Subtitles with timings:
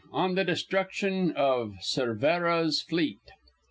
[0.11, 3.19] ON THE DESTRUCTION OF CERVERA'S FLEET.